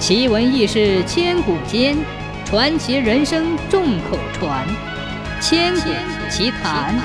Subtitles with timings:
[0.00, 1.94] 奇闻异事千古间，
[2.46, 4.66] 传奇人生众口传。
[5.42, 5.90] 千古
[6.30, 6.98] 奇谈。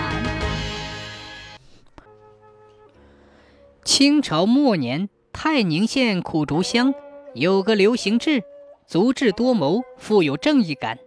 [3.84, 6.94] 清朝末年，泰宁县苦竹乡
[7.34, 8.44] 有个刘行志，
[8.87, 10.97] 足智多谋，富有正义感，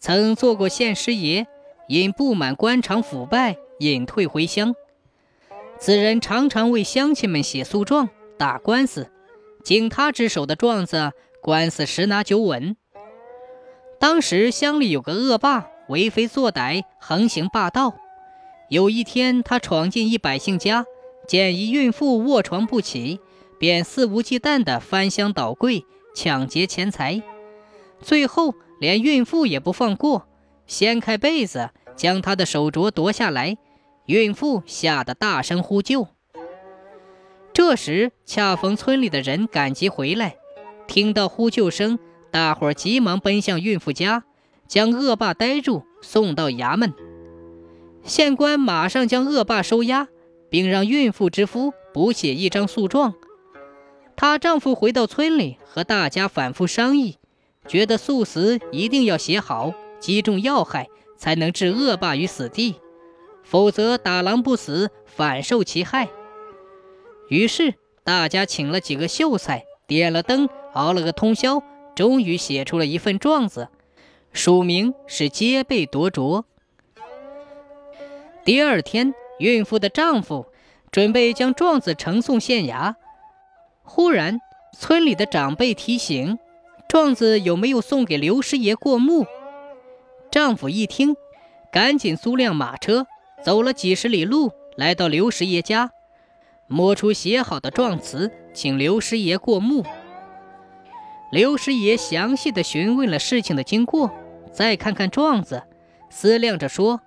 [0.00, 1.46] 曾做过县师爷，
[1.86, 4.74] 因不满官场腐败，隐退回乡。
[5.78, 9.12] 此人常常为乡亲们写诉状、打官司。
[9.62, 11.12] 经他之手的状子，
[11.42, 12.76] 官司十拿九稳。
[13.98, 17.94] 当时乡里有个恶霸，为非作歹，横行霸道。
[18.68, 20.86] 有一天，他闯进一百姓家，
[21.26, 23.20] 见一孕妇卧床不起，
[23.58, 27.22] 便肆无忌惮地翻箱倒柜，抢劫钱财。
[28.00, 30.26] 最后连孕妇也不放过，
[30.66, 33.58] 掀开被子，将她的手镯夺下来。
[34.06, 36.08] 孕妇吓得大声呼救。
[37.52, 40.36] 这时，恰逢村里的人赶集回来，
[40.86, 41.98] 听到呼救声，
[42.30, 44.24] 大伙儿急忙奔向孕妇家，
[44.68, 46.94] 将恶霸逮住，送到衙门。
[48.04, 50.08] 县官马上将恶霸收押，
[50.48, 53.14] 并让孕妇之夫补写一张诉状。
[54.16, 57.16] 她丈夫回到村里，和大家反复商议，
[57.66, 62.76] 觉得诉词一定要写好，击中要害，才能置恶霸于死地，
[63.42, 66.08] 否则打狼不死，反受其害。
[67.30, 71.62] 于是大家请了几个秀才，点了灯，熬了个通宵，
[71.94, 73.68] 终于写出了一份状子，
[74.32, 76.42] 署名是“皆被夺镯”。
[78.44, 80.46] 第二天，孕妇的丈夫
[80.90, 82.96] 准备将状子呈送县衙，
[83.84, 84.40] 忽然
[84.76, 86.36] 村里的长辈提醒
[86.88, 89.24] ：“状子有没有送给刘师爷过目？”
[90.32, 91.14] 丈夫一听，
[91.70, 93.06] 赶紧租辆马车，
[93.44, 95.92] 走了几十里路，来到刘师爷家。
[96.72, 99.84] 摸出写好的状词，请刘师爷过目。
[101.32, 104.12] 刘师爷详细的询问了事情的经过，
[104.52, 105.64] 再看看状子，
[106.10, 107.00] 思量着说：“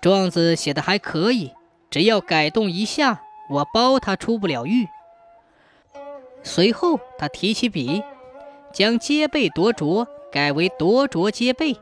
[0.00, 1.52] 状子写的还可以，
[1.90, 4.88] 只要改动一下，我包他出不了狱。”
[6.42, 8.02] 随后，他提起笔，
[8.72, 11.76] 将“接背夺镯”改为“夺镯接背”。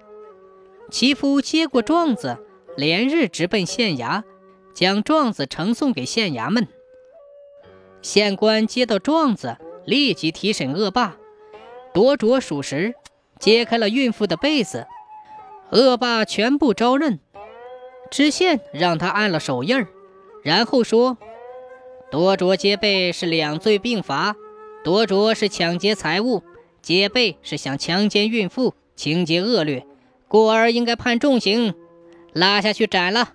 [0.91, 2.45] 其夫接过状子，
[2.77, 4.25] 连日直奔县衙。
[4.75, 6.69] 将状子呈送给县衙门。
[8.01, 11.17] 县官接到状子，立即提审恶霸，
[11.95, 12.95] 夺镯属实，
[13.39, 14.87] 揭开了孕妇的被子，
[15.71, 17.21] 恶霸全部招认。
[18.11, 19.87] 知县让他按了手印，
[20.43, 21.17] 然后说
[22.11, 24.37] ：“夺镯揭被是两罪并罚，
[24.85, 26.43] 夺镯是抢劫财物，
[26.83, 29.87] 揭被是想强奸孕妇，情节恶劣，
[30.29, 31.75] 故而应该判重刑，
[32.33, 33.35] 拉下去斩了。”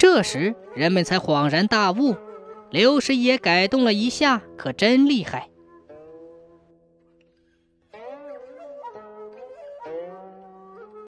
[0.00, 2.16] 这时，人们才恍然大悟，
[2.70, 5.49] 刘师爷改动了一下，可真厉害。